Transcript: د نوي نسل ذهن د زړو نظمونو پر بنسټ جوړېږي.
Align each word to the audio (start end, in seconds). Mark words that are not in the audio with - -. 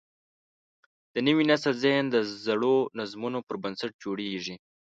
د 1.13 1.15
نوي 1.27 1.43
نسل 1.51 1.73
ذهن 1.83 2.05
د 2.09 2.15
زړو 2.45 2.75
نظمونو 2.99 3.39
پر 3.47 3.55
بنسټ 3.63 3.91
جوړېږي. 4.03 4.55